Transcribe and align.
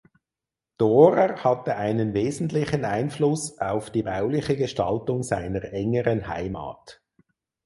Dorer 0.77 1.43
hatte 1.43 1.75
einen 1.75 2.15
wesentlichen 2.15 2.85
Einfluss 2.85 3.59
auf 3.59 3.91
die 3.91 4.01
bauliche 4.01 4.55
Gestaltung 4.57 5.21
seiner 5.21 5.63
engeren 5.73 6.27
Heimat. 6.27 7.03